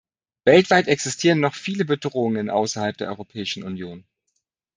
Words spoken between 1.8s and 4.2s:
Bedrohungen außerhalb der Europäischen Union.